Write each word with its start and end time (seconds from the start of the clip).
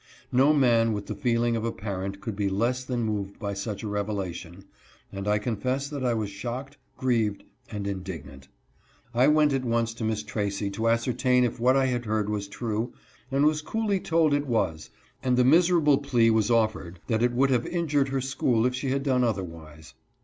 No 0.31 0.51
man 0.51 0.93
with 0.93 1.05
the 1.05 1.13
feeling 1.13 1.55
of 1.55 1.63
a 1.63 1.71
parent 1.71 2.21
could 2.21 2.35
be 2.35 2.49
less 2.49 2.83
than 2.83 3.03
moved 3.03 3.37
by 3.37 3.53
such 3.53 3.83
a 3.83 3.87
revelation, 3.87 4.65
and 5.13 5.27
I 5.27 5.37
confess 5.37 5.87
that 5.89 6.03
I 6.03 6.15
was 6.15 6.31
shocked, 6.31 6.77
grieved, 6.97 7.43
and 7.69 7.85
indignant. 7.85 8.47
I 9.13 9.27
went 9.27 9.53
at 9.53 9.63
once 9.63 9.93
to 9.93 10.03
Miss 10.03 10.23
Tracy 10.23 10.71
332 10.71 10.87
OSTRACISM. 10.87 10.89
to 10.89 11.11
ascertain 11.29 11.43
if 11.43 11.59
what 11.59 11.77
I 11.77 11.85
had 11.85 12.05
heard 12.05 12.29
was 12.31 12.47
true, 12.47 12.93
and 13.29 13.45
was 13.45 13.61
coolly 13.61 13.99
told 13.99 14.33
it 14.33 14.47
was, 14.47 14.89
and 15.21 15.37
the 15.37 15.45
miserable 15.45 15.99
plea 15.99 16.31
was 16.31 16.49
offered 16.49 16.99
that 17.05 17.21
it 17.21 17.33
would 17.33 17.51
have 17.51 17.67
injured 17.67 18.07
her 18.09 18.21
school 18.21 18.65
if 18.65 18.73
she 18.73 18.89
had 18.89 19.03
done 19.03 19.23
otherwise. 19.23 19.93